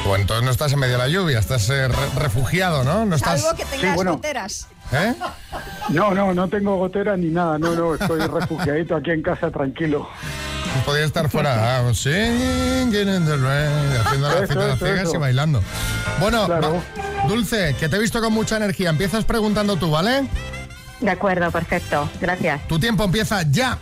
[0.04, 3.06] Pues entonces no estás en medio de la lluvia, estás eh, re- refugiado, ¿no?
[3.06, 3.40] No estás...
[3.40, 4.68] Salvo que tengas goteras.
[4.94, 5.14] ¿Eh?
[5.90, 7.58] No, no, no tengo gotera ni nada.
[7.58, 10.08] No, no, estoy refugiadito aquí en casa tranquilo.
[10.84, 15.62] Podría estar fuera, ah, singing in the rain, haciendo la cita las ciegas y bailando.
[16.20, 16.74] Bueno, Claro.
[16.74, 18.90] va- Dulce, que te he visto con mucha energía.
[18.90, 20.28] Empiezas preguntando tú, ¿vale?
[21.00, 22.08] De acuerdo, perfecto.
[22.20, 22.66] Gracias.
[22.68, 23.78] Tu tiempo empieza ya.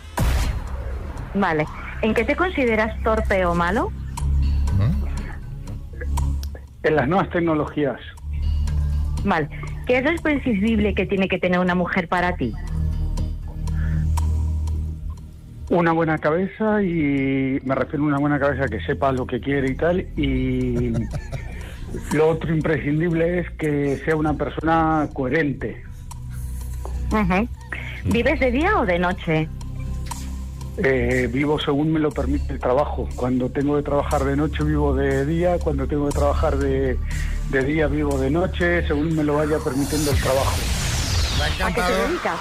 [1.33, 1.65] Vale.
[2.01, 3.91] ¿En qué te consideras torpe o malo?
[6.83, 7.97] En las nuevas tecnologías,
[9.23, 9.47] Vale.
[9.85, 12.53] ¿Qué es lo imprescindible que tiene que tener una mujer para ti?
[15.69, 19.71] una buena cabeza y me refiero a una buena cabeza que sepa lo que quiere
[19.71, 19.99] y tal.
[20.15, 20.93] Y
[22.13, 25.83] lo otro imprescindible es que sea una persona coherente.
[28.05, 29.47] ¿Vives de día o de noche?
[30.77, 33.07] Eh, vivo según me lo permite el trabajo.
[33.15, 36.97] Cuando tengo que trabajar de noche vivo de día, cuando tengo que trabajar de,
[37.49, 40.55] de día vivo de noche, según me lo vaya permitiendo el trabajo.
[41.63, 42.39] ¿A qué te dedicas?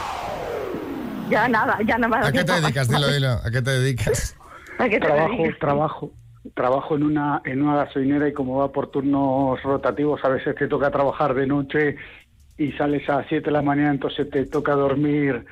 [1.29, 2.89] Ya nada, ya ha dado ¿A qué te dedicas?
[2.89, 3.29] Dilo, dilo.
[3.45, 4.37] ¿A qué te dedicas?
[4.79, 5.59] ¿A qué te trabajo, dedicas?
[5.59, 6.11] trabajo.
[6.55, 10.67] Trabajo en una en una gasolinera y como va por turnos rotativos, a veces te
[10.67, 11.97] toca trabajar de noche
[12.59, 15.45] y sales a 7 de la mañana, entonces te toca dormir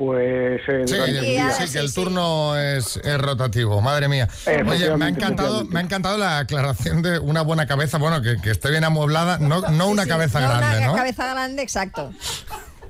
[0.00, 1.50] pues eh, Sí, el día.
[1.50, 4.26] sí, que el turno es, es rotativo, madre mía.
[4.66, 8.40] Oye, me ha encantado, me ha encantado la aclaración de una buena cabeza, bueno, que,
[8.40, 10.94] que esté bien amueblada, no, no una cabeza No, grande, una ¿no?
[10.96, 12.14] cabeza grande, exacto.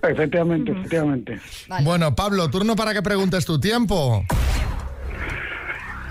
[0.03, 1.41] Efectivamente, efectivamente.
[1.83, 4.25] Bueno, Pablo, turno para que preguntes tu tiempo.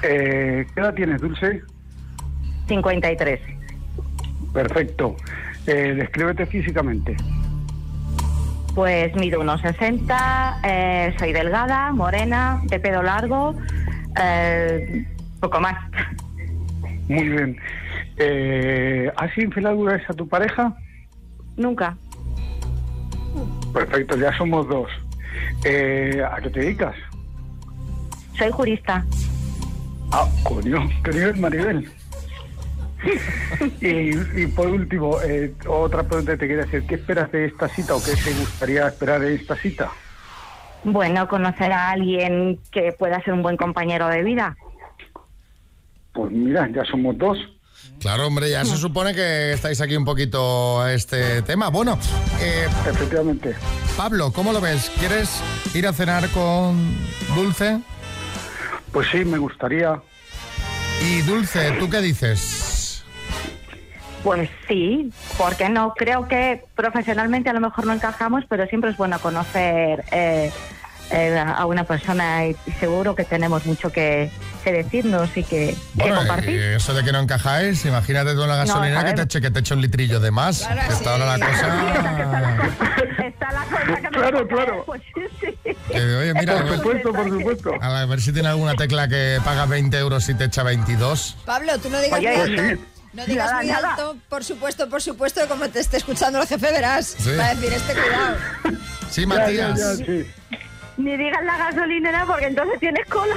[0.02, 1.62] Eh, ¿Qué edad tienes, Dulce?
[2.68, 3.40] 53.
[4.54, 5.16] Perfecto.
[5.66, 7.16] Eh, descríbete físicamente.
[8.76, 13.56] Pues mido unos 60, eh, soy delgada, morena, de pelo largo,
[14.22, 15.06] eh,
[15.40, 15.76] poco más.
[17.08, 17.58] Muy bien.
[18.18, 20.76] Eh, ¿Has infiel alguna vez a tu pareja?
[21.58, 21.98] Nunca.
[23.74, 24.90] Perfecto, ya somos dos.
[25.64, 26.96] Eh, ¿A qué te dedicas?
[28.38, 29.06] Soy jurista.
[30.12, 31.99] Ah, coño, nivel, Maribel.
[33.82, 36.84] y, y por último, eh, otra pregunta que te quería hacer.
[36.84, 39.92] ¿Qué esperas de esta cita o qué te gustaría esperar de esta cita?
[40.84, 44.56] Bueno, conocer a alguien que pueda ser un buen compañero de vida.
[46.14, 47.38] Pues mira, ya somos dos.
[48.00, 51.70] Claro, hombre, ya se supone que estáis aquí un poquito a este tema.
[51.70, 52.00] Bueno,
[52.42, 53.56] eh, efectivamente.
[53.98, 54.90] Pablo, ¿cómo lo ves?
[55.00, 55.42] ¿Quieres
[55.74, 56.96] ir a cenar con
[57.36, 57.82] Dulce?
[58.94, 60.02] Pues sí, me gustaría.
[61.02, 62.79] Y Dulce, ¿tú qué dices?
[64.24, 68.98] Pues sí, porque no creo que profesionalmente a lo mejor no encajamos, pero siempre es
[68.98, 70.52] bueno conocer eh,
[71.12, 74.30] eh, a una persona y seguro que tenemos mucho que,
[74.64, 76.50] que decirnos y que, compartir.
[76.60, 79.42] y eso de que no encajáis, imagínate tú en la No, gasolinera que, te eche,
[79.42, 80.68] que te eche un litrillo de más.
[80.68, 81.68] que está ahora la cosa...
[83.26, 84.84] Está la cosa que Claro, claro.
[84.86, 85.98] Pues sí, sí.
[85.98, 87.72] oye, mira, Por supuesto, por supuesto.
[87.82, 91.38] a ver si tiene alguna tecla que paga 20 euros y te echa 22.
[91.46, 92.80] Pablo, tú no digas Oye, pues.
[93.14, 93.90] No digas Nada, muy nada.
[93.92, 97.16] alto, por supuesto, por supuesto, como te esté escuchando el jefe, verás.
[97.18, 97.36] Sí.
[97.36, 98.38] Va a decir, este cuidado.
[99.10, 99.80] Sí, Matías.
[99.80, 100.32] ya, ya, sí.
[100.98, 103.36] Ni digas la gasolinera porque entonces tienes cola.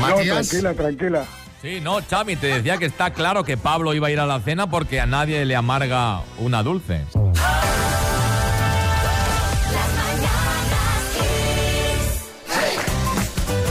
[0.00, 0.48] No, Matías.
[0.48, 1.24] tranquila, tranquila.
[1.60, 4.38] Sí, no, Chami, te decía que está claro que Pablo iba a ir a la
[4.40, 7.04] cena porque a nadie le amarga una dulce.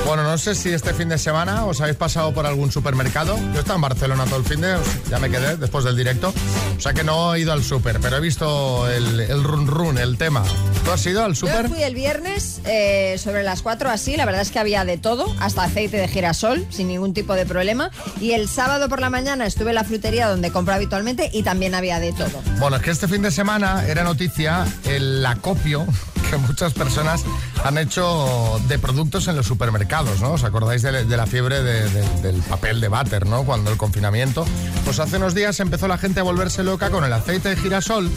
[0.08, 3.36] Bueno, no sé si este fin de semana os habéis pasado por algún supermercado.
[3.38, 4.78] Yo he estado en Barcelona todo el fin de,
[5.10, 6.34] ya me quedé después del directo.
[6.78, 9.98] O sea que no he ido al super, pero he visto el, el run run,
[9.98, 10.44] el tema.
[10.86, 11.68] ¿Tú has ido al Yo super?
[11.68, 15.28] fui el viernes eh, sobre las 4 así, la verdad es que había de todo,
[15.42, 17.92] hasta aceite de girasol, sin ningún tipo de problema.
[18.22, 21.76] Y el sábado por la mañana estuve en la frutería donde compro habitualmente y también
[21.76, 22.42] había de todo.
[22.60, 25.86] Bueno, es que este fin de semana era noticia el acopio
[26.30, 27.24] que muchas personas
[27.64, 30.32] han hecho de productos en los supermercados, ¿no?
[30.34, 33.44] ¿Os acordáis de, de la fiebre de- de- del papel de váter, ¿no?
[33.44, 34.46] Cuando el confinamiento.
[34.86, 38.10] Pues hace unos días empezó la gente a volverse loca con el aceite de girasol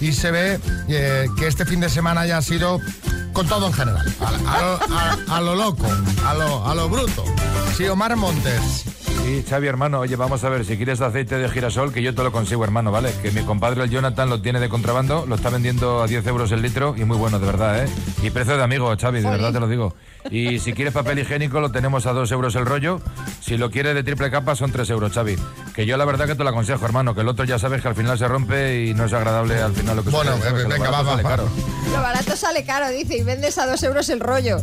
[0.00, 2.80] y se ve eh, que este fin de semana ya ha sido
[3.32, 4.14] con todo en general.
[4.20, 5.86] A, a lo, a- a lo loco,
[6.26, 7.24] a lo, a lo bruto.
[7.76, 8.84] Sí, Omar Montes.
[9.28, 12.22] Sí, Xavi, hermano, oye, vamos a ver, si quieres aceite de girasol, que yo te
[12.22, 13.12] lo consigo, hermano, ¿vale?
[13.20, 16.50] Que mi compadre el Jonathan lo tiene de contrabando, lo está vendiendo a 10 euros
[16.50, 17.88] el litro y muy bueno, de verdad, ¿eh?
[18.22, 19.94] Y precio de amigo, Xavi, de verdad te lo digo.
[20.30, 23.02] Y si quieres papel higiénico, lo tenemos a 2 euros el rollo.
[23.42, 25.36] Si lo quieres de triple capa, son 3 euros, Xavi.
[25.74, 27.88] Que yo la verdad que te lo aconsejo, hermano, que el otro ya sabes que
[27.88, 30.68] al final se rompe y no es agradable al final lo que Bueno, eh, lo
[30.70, 31.28] venga, barato va, va, sale va.
[31.28, 31.48] caro.
[31.92, 34.62] Lo barato sale caro, dice, y vendes a dos euros el rollo.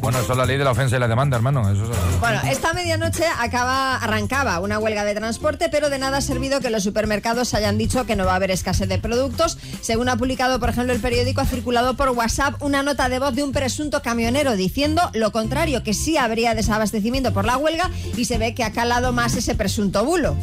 [0.00, 1.68] Bueno, eso es la ley de la ofensa y la demanda, hermano.
[1.70, 6.20] Eso es- Bueno, esta medianoche acaba, arrancaba una huelga de transporte, pero de nada ha
[6.20, 9.58] servido que los supermercados hayan dicho que no va a haber escasez de productos.
[9.80, 13.34] Según ha publicado, por ejemplo, el periódico, ha circulado por WhatsApp una nota de voz
[13.34, 18.26] de un presunto camionero diciendo lo contrario, que sí habría desabastecimiento por la huelga y
[18.26, 20.36] se ve que ha calado más ese presunto bulo.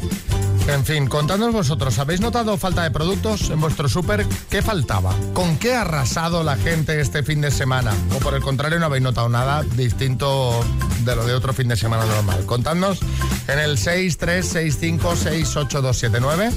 [0.68, 4.26] En fin, contadnos vosotros, ¿habéis notado falta de productos en vuestro súper?
[4.48, 5.12] ¿Qué faltaba?
[5.34, 7.92] ¿Con qué ha arrasado la gente este fin de semana?
[8.14, 10.64] O por el contrario, no habéis notado nada distinto
[11.04, 12.46] de lo de otro fin de semana normal.
[12.46, 13.00] Contadnos
[13.48, 16.52] en el 636568279.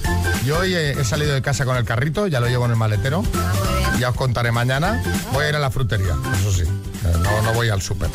[0.45, 3.23] Yo hoy he, salido de casa con el carrito, ya lo llevo en el maletero.
[3.99, 5.01] Ya os contaré mañana.
[5.33, 6.63] Voy a ir a la frutería, eso sí.
[7.23, 8.09] No, no voy al súper.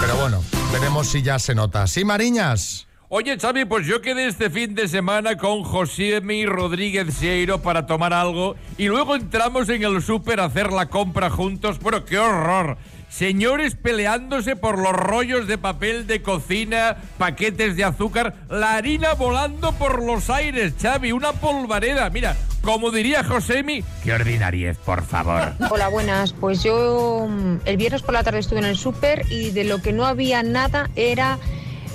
[0.00, 1.86] Pero bueno, veremos si ya se nota.
[1.86, 2.86] ¿Sí, Mariñas?
[3.16, 8.12] Oye, Xavi, pues yo quedé este fin de semana con Josemi Rodríguez Sieiro para tomar
[8.12, 11.78] algo y luego entramos en el súper a hacer la compra juntos.
[11.80, 12.76] Pero qué horror.
[13.08, 19.70] Señores peleándose por los rollos de papel de cocina, paquetes de azúcar, la harina volando
[19.74, 22.10] por los aires, Xavi, una polvareda.
[22.10, 25.52] Mira, como diría Josemi, qué ordinariez, por favor.
[25.70, 26.32] Hola, buenas.
[26.32, 29.80] Pues yo mm, el viernes por la tarde estuve en el súper y de lo
[29.80, 31.38] que no había nada era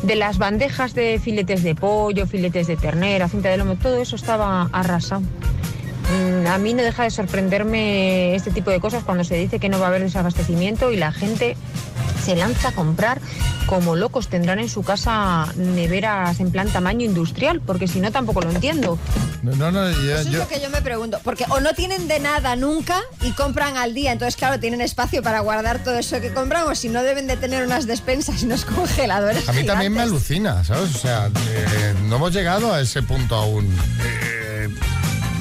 [0.03, 4.15] de las bandejas de filetes de pollo, filetes de ternera, cinta de lomo, todo eso
[4.15, 5.21] estaba arrasado.
[5.21, 9.69] Mm, A mí no deja de sorprenderme este tipo de cosas cuando se dice que
[9.69, 11.55] no va a haber desabastecimiento y la gente
[12.23, 13.19] se lanza a comprar
[13.65, 14.27] como locos.
[14.27, 18.97] Tendrán en su casa neveras en plan tamaño industrial, porque si no tampoco lo entiendo.
[19.43, 21.19] No, no, no, yo- Eso es lo que yo me pregunto.
[21.23, 24.11] Porque o no tienen de nada nunca y compran al día.
[24.11, 26.63] Entonces, claro, tienen espacio para guardar todo eso que compran.
[26.67, 29.47] O si no, deben de tener unas despensas y unos congeladores.
[29.47, 30.95] A mí también me alucina, ¿sabes?
[30.95, 33.65] O sea, eh, no hemos llegado a ese punto aún.
[34.01, 34.48] Eh,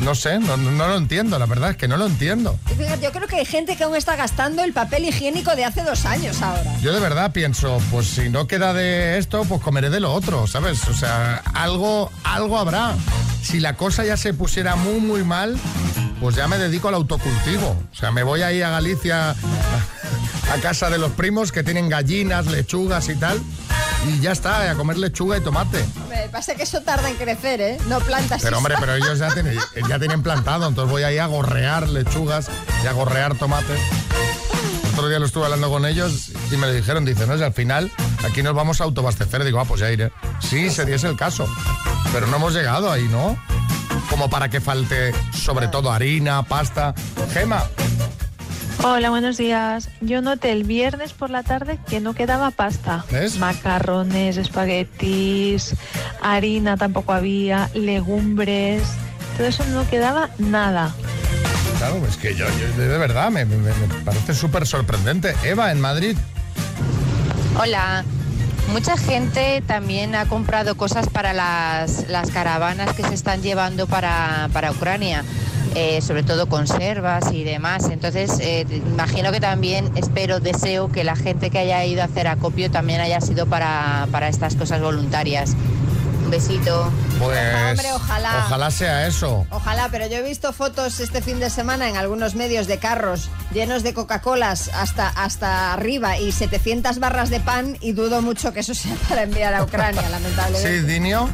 [0.00, 2.58] no sé, no, no lo entiendo, la verdad es que no lo entiendo.
[3.02, 6.04] Yo creo que hay gente que aún está gastando el papel higiénico de hace dos
[6.04, 6.78] años ahora.
[6.80, 10.46] Yo de verdad pienso, pues si no queda de esto, pues comeré de lo otro,
[10.46, 10.86] ¿sabes?
[10.88, 12.94] O sea, algo, algo habrá.
[13.42, 15.56] Si la cosa ya se pusiera muy, muy mal,
[16.20, 17.76] pues ya me dedico al autocultivo.
[17.92, 22.46] O sea, me voy ahí a Galicia, a casa de los primos que tienen gallinas,
[22.46, 23.40] lechugas y tal,
[24.06, 25.84] y ya está, a comer lechuga y tomate.
[26.08, 27.78] Me pasa que eso tarda en crecer, ¿eh?
[27.88, 28.42] No plantas.
[28.42, 29.58] Pero hombre, pero ellos ya tienen,
[29.88, 32.48] ya tienen plantado, entonces voy ahí a gorrear lechugas
[32.82, 33.80] y a gorrear tomates.
[34.92, 37.52] Otro día lo estuve hablando con ellos y me lo dijeron, dicen, no, si al
[37.52, 37.92] final
[38.24, 39.44] aquí nos vamos a autoabastecer.
[39.44, 40.10] Digo, ah, pues ya iré.
[40.40, 41.46] Sí, sería ese el caso.
[42.12, 43.38] Pero no hemos llegado ahí, ¿no?
[44.10, 46.94] Como para que falte sobre todo harina, pasta.
[47.32, 47.64] Gema,
[48.82, 49.88] Hola, buenos días.
[50.00, 53.04] Yo noté el viernes por la tarde que no quedaba pasta.
[53.10, 53.38] ¿Ves?
[53.38, 55.74] Macarrones, espaguetis,
[56.22, 58.82] harina tampoco había, legumbres.
[59.36, 60.94] Todo eso no quedaba nada.
[61.78, 63.72] claro, es que yo, yo de verdad me, me- me
[64.04, 65.34] parece súper sorprendente.
[65.44, 66.16] Eva, en Madrid,
[67.60, 68.04] Hola.
[68.72, 74.50] Mucha gente también ha comprado cosas para las, las caravanas que se están llevando para,
[74.52, 75.24] para Ucrania,
[75.74, 77.88] eh, sobre todo conservas y demás.
[77.90, 82.28] Entonces, eh, imagino que también, espero, deseo que la gente que haya ido a hacer
[82.28, 85.54] acopio también haya sido para, para estas cosas voluntarias.
[86.24, 86.92] Un besito.
[87.18, 87.38] pues
[87.70, 88.44] Hombre, ojalá.
[88.44, 89.46] ojalá sea eso.
[89.50, 93.30] Ojalá, pero yo he visto fotos este fin de semana en algunos medios de carros
[93.52, 98.60] llenos de Coca-Colas hasta, hasta arriba y 700 barras de pan y dudo mucho que
[98.60, 100.82] eso sea para enviar a Ucrania, lamentablemente.
[100.82, 101.30] Dinio.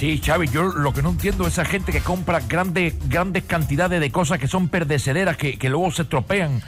[0.00, 4.00] Sí, Xavi, yo lo que no entiendo es esa gente que compra grandes, grandes cantidades
[4.00, 6.62] de cosas que son perdecederas, que, que luego se estropean.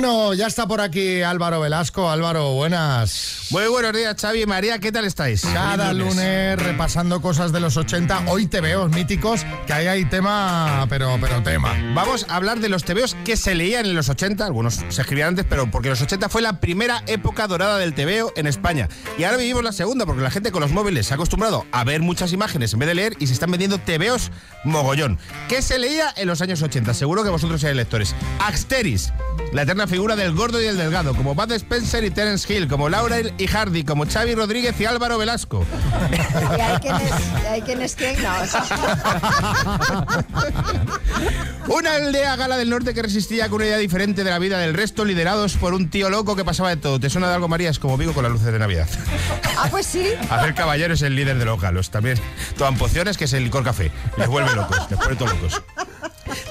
[0.00, 2.08] Bueno, ya está por aquí Álvaro Velasco.
[2.08, 3.48] Álvaro, buenas.
[3.50, 5.42] Muy buenos días, Xavi y María, ¿qué tal estáis?
[5.42, 8.22] Cada lunes repasando cosas de los 80.
[8.28, 11.76] Hoy te veo, míticos, que ahí hay tema, pero, pero tema.
[11.94, 15.28] Vamos a hablar de los tebeos que se leían en los 80, algunos se escribían
[15.28, 18.88] antes, pero porque los 80 fue la primera época dorada del tebeo en España.
[19.18, 21.84] Y ahora vivimos la segunda, porque la gente con los móviles se ha acostumbrado a
[21.84, 24.30] ver muchas imágenes en vez de leer y se están vendiendo tebeos
[24.64, 25.18] mogollón.
[25.48, 26.94] ¿Qué se leía en los años 80?
[26.94, 28.14] Seguro que vosotros seréis lectores.
[28.38, 29.12] Axteris,
[29.52, 32.88] la eterna figura del gordo y el delgado, como Bud Spencer y Terence Hill, como
[32.88, 35.64] Laurel y Hardy, como Xavi Rodríguez y Álvaro Velasco.
[36.56, 37.12] Y hay quienes,
[37.48, 38.64] hay quienes creen, no, o sea,
[41.68, 44.74] Una aldea gala del norte que resistía con una idea diferente de la vida del
[44.74, 47.00] resto, liderados por un tío loco que pasaba de todo.
[47.00, 47.70] ¿Te suena de algo, María?
[47.70, 48.88] Es como Vigo con las luces de Navidad.
[49.56, 50.04] Ah, pues sí.
[50.30, 51.90] Hacer caballero es el líder de los galos.
[51.90, 52.18] También
[52.56, 53.90] toman pociones, que es el licor café.
[54.16, 55.62] Les vuelve locos, les pone todos locos.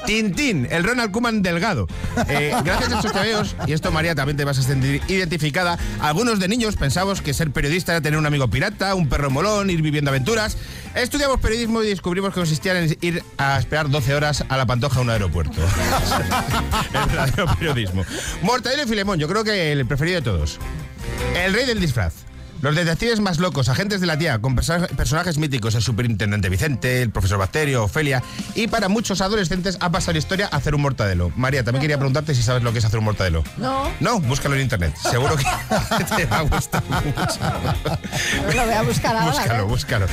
[0.05, 1.87] Tintín, el Ronald Koeman delgado.
[2.27, 6.39] Eh, gracias a estos tebeos, y esto María también te vas a sentir identificada, algunos
[6.39, 9.81] de niños pensamos que ser periodista era tener un amigo pirata, un perro molón, ir
[9.81, 10.57] viviendo aventuras.
[10.95, 14.99] Estudiamos periodismo y descubrimos que consistía en ir a esperar 12 horas a la pantoja
[14.99, 15.61] a un aeropuerto.
[17.37, 18.05] el periodismo.
[18.41, 20.59] Mortadelo y Filemón, yo creo que el preferido de todos.
[21.35, 22.28] El rey del disfraz.
[22.61, 27.01] Los detectives más locos, agentes de la tía, con perso- personajes míticos, el superintendente Vicente,
[27.01, 28.21] el profesor Bacterio, Ofelia,
[28.53, 31.31] y para muchos adolescentes ha pasado la historia hacer un mortadelo.
[31.37, 33.43] María, también quería preguntarte si sabes lo que es hacer un mortadelo.
[33.57, 34.93] No, No, búscalo en internet.
[35.09, 35.45] Seguro que
[36.17, 37.39] te va a gustar mucho.
[38.55, 39.31] lo voy a buscar ahora.
[39.31, 39.63] Búscalo, ver.
[39.65, 40.05] búscalo.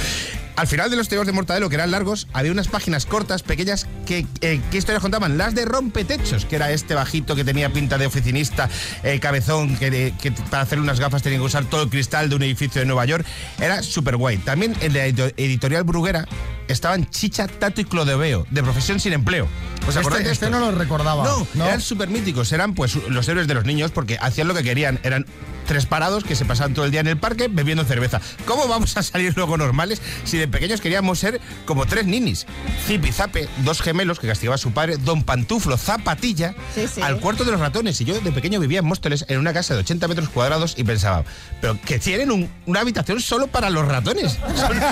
[0.55, 3.87] Al final de los teos de Mortadelo, que eran largos, había unas páginas cortas, pequeñas,
[4.07, 5.37] que eh, ¿qué historias contaban?
[5.37, 8.71] Las de Rompetechos, que era este bajito que tenía pinta de oficinista,
[9.03, 12.37] eh, cabezón, que, que para hacer unas gafas tenía que usar todo el cristal de
[12.37, 13.27] un edificio de Nueva York.
[13.61, 14.39] Era súper guay.
[14.39, 16.27] También en la edito- editorial Bruguera
[16.69, 19.47] estaban Chicha, Tato y Clodoveo, de profesión sin empleo.
[19.83, 20.51] ¿Os Este- acordáis este estos?
[20.51, 21.23] no lo recordaba.
[21.25, 21.67] No, No.
[21.67, 22.51] eran súper míticos.
[22.53, 24.99] Eran pues los héroes de los niños porque hacían lo que querían.
[25.05, 25.27] Eran
[25.67, 28.21] tres parados que se pasaban todo el día en el parque bebiendo cerveza.
[28.47, 32.47] ¿Cómo vamos a salir luego normales si de pequeños queríamos ser como tres ninis?
[32.87, 37.01] Zip y Zape, dos gemelos que castigaba a su padre, Don Pantuflo, Zapatilla, Sí, sí.
[37.01, 38.01] al cuarto de los ratones.
[38.01, 40.85] Y yo de pequeño vivía en Móstoles en una casa de 80 metros cuadrados y
[40.85, 41.25] pensaba,
[41.61, 44.39] pero que tienen un- una habitación solo para los ratones.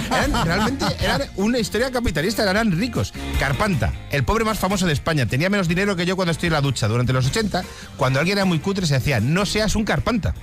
[0.08, 3.12] Eran, realmente eran una historia capitalista, eran ricos.
[3.38, 6.54] Carpanta, el pobre más famoso de España, tenía menos dinero que yo cuando estoy en
[6.54, 6.88] la ducha.
[6.88, 7.62] Durante los 80,
[7.96, 10.34] cuando alguien era muy cutre, se decía, no seas un carpanta.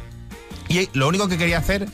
[0.70, 1.88] Y lo único que quería hacer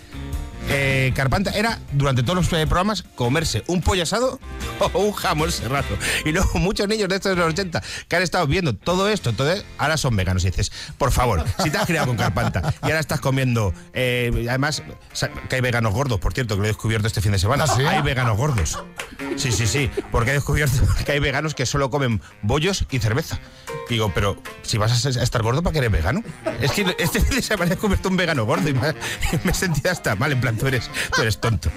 [0.69, 4.37] eh, Carpanta era, durante todos los eh, programas, comerse un pollo asado
[4.79, 5.87] o un jamón serrano.
[6.25, 9.33] Y luego muchos niños de estos de los 80 que han estado viendo todo esto,
[9.33, 10.43] todo, ahora son veganos.
[10.43, 14.45] Y dices, por favor, si te has criado con Carpanta y ahora estás comiendo, eh,
[14.49, 14.83] además,
[15.49, 17.65] que hay veganos gordos, por cierto, que lo he descubierto este fin de semana.
[17.65, 17.83] ¿Ah, sí?
[17.83, 18.79] Hay veganos gordos.
[19.35, 23.39] Sí, sí, sí, porque he descubierto que hay veganos que solo comen bollos y cerveza.
[23.89, 26.23] Digo, pero si vas a estar gordo, ¿para que eres vegano?
[26.59, 28.93] Es que este fin de semana he descubierto un vegano gordo y me,
[29.43, 30.31] me he sentido hasta mal.
[30.31, 31.69] En plan, tú eres, tú eres tonto.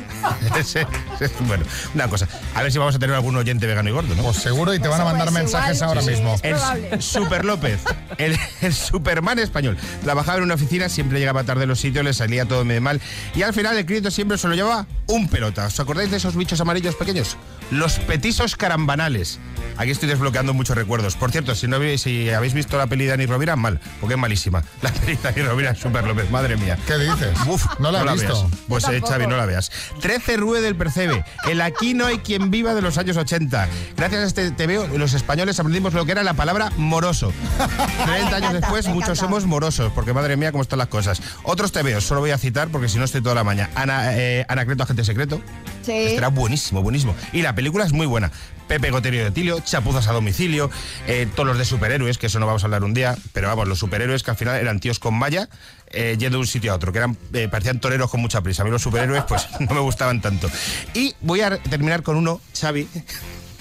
[1.47, 2.29] Bueno, una cosa.
[2.55, 4.23] A ver si vamos a tener algún oyente vegano y gordo, ¿no?
[4.23, 6.37] Pues seguro y te van a mandar mensajes igual, ahora sí, mismo.
[6.39, 6.89] probable.
[6.93, 7.81] El Super López,
[8.19, 9.77] el, el Superman español.
[10.03, 13.01] Trabajaba en una oficina, siempre llegaba tarde a los sitios, le salía todo medio mal.
[13.35, 15.67] Y al final el crédito siempre se lo llevaba un pelota.
[15.67, 17.37] ¿Os acordáis de esos bichos amarillos pequeños?
[17.71, 19.39] Los petisos carambanales.
[19.77, 21.15] Aquí estoy desbloqueando muchos recuerdos.
[21.17, 24.15] Por cierto, si no habéis, si habéis visto la peli de Dani Rovira, mal, porque
[24.15, 24.63] es malísima.
[24.83, 26.77] La peli de Dani Rovira es Super López, madre mía.
[26.87, 27.31] ¿Qué dices?
[27.47, 28.43] Uf, No la he visto.
[28.49, 28.61] veas.
[28.69, 29.01] Pues eh.
[29.07, 29.71] Xavi, no la veas.
[30.01, 31.25] 13 Rue del Percebe.
[31.49, 33.69] El aquí no hay quien viva de los años 80.
[33.97, 37.33] Gracias a este TVO, los españoles aprendimos lo que era la palabra moroso.
[38.07, 41.21] 30 años después, muchos somos morosos, porque madre mía, cómo están las cosas.
[41.43, 43.71] Otros TVOs, solo voy a citar porque si no estoy toda la mañana.
[43.75, 45.41] Ana, eh, Anacleto, agente secreto.
[45.83, 45.93] Sí.
[45.93, 47.15] Era buenísimo, buenísimo.
[47.33, 48.31] Y la película es muy buena.
[48.71, 50.71] Pepe Goterio de Tilio, Chapuzas a domicilio,
[51.09, 53.67] eh, todos los de superhéroes, que eso no vamos a hablar un día, pero vamos,
[53.67, 55.49] los superhéroes que al final eran tíos con malla
[55.91, 58.63] eh, yendo de un sitio a otro, que eran eh, parecían toreros con mucha prisa.
[58.63, 60.49] A mí los superhéroes pues no me gustaban tanto.
[60.95, 62.89] Y voy a terminar con uno, Xavi.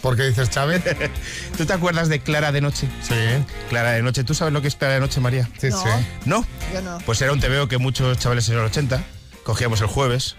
[0.01, 0.81] ¿Por qué dices, Chávez?
[1.57, 2.87] ¿Tú te acuerdas de Clara de Noche?
[3.01, 3.15] Sí,
[3.67, 5.49] Clara de Noche, ¿tú sabes lo que es Clara de Noche, María?
[5.59, 5.83] sí, No.
[5.83, 5.89] sí.
[6.25, 6.45] ¿No?
[6.73, 6.99] Yo no.
[7.05, 9.03] Pues era un TVO que muchos chavales en los 80
[9.43, 10.37] cogíamos el jueves.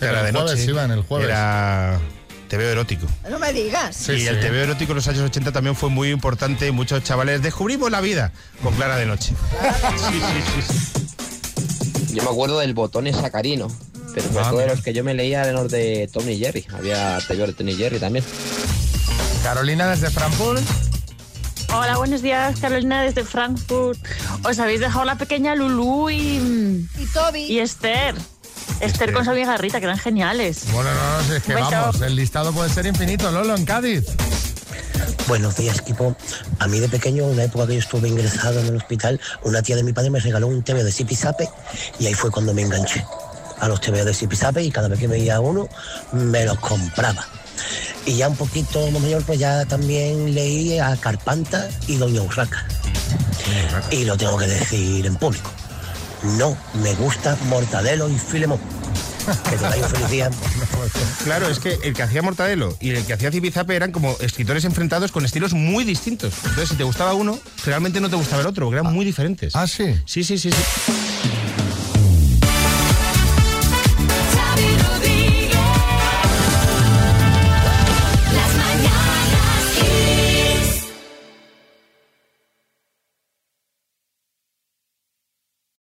[0.00, 0.70] Clara el de jueves, Noche.
[0.70, 1.28] iban el jueves.
[1.28, 2.00] Era
[2.48, 3.06] TVO erótico.
[3.30, 3.94] No me digas.
[3.94, 4.48] Sí, y el sí.
[4.48, 6.72] TVO erótico en los años 80 también fue muy importante.
[6.72, 9.34] Muchos chavales descubrimos la vida con Clara de Noche.
[9.96, 11.15] Sí, sí, sí, sí.
[12.16, 13.68] Yo me acuerdo del botón sacarino,
[14.14, 16.66] pero Ah, todo de los que yo me leía eran los de Tom y Jerry.
[16.72, 18.24] Había TV de Tom y Jerry también.
[19.42, 20.62] Carolina desde Frankfurt.
[21.74, 23.98] Hola, buenos días, Carolina desde Frankfurt.
[24.44, 26.38] Os habéis dejado la pequeña Lulú y,
[26.98, 27.42] Y Toby.
[27.42, 28.14] y Esther.
[28.80, 30.64] Esther con su amiga Rita, que eran geniales.
[30.72, 31.70] Bueno, no, no, si es que Un beso.
[31.70, 33.30] vamos, el listado puede ser infinito.
[33.30, 34.04] Lolo, en Cádiz.
[35.28, 36.14] Buenos días, equipo.
[36.60, 39.60] A mí de pequeño, en una época que yo estuve ingresado en el hospital, una
[39.60, 41.48] tía de mi padre me regaló un TV de Zipizape
[41.98, 43.04] y ahí fue cuando me enganché
[43.58, 45.68] a los TV de Zipizape y cada vez que veía uno
[46.12, 47.26] me los compraba.
[48.04, 52.64] Y ya un poquito más mayor, pues ya también leí a Carpanta y Doña Urraca.
[53.90, 55.50] Y lo tengo que decir en público.
[56.38, 58.75] No me gusta Mortadelo y Filemón.
[59.50, 60.30] Que tengáis un feliz día.
[61.24, 64.64] Claro, es que el que hacía Mortadelo y el que hacía Zipizape eran como escritores
[64.64, 66.34] enfrentados con estilos muy distintos.
[66.38, 69.54] Entonces, si te gustaba uno, realmente no te gustaba el otro, porque eran muy diferentes.
[69.56, 69.94] Ah, sí.
[70.04, 71.05] Sí, sí, sí, sí.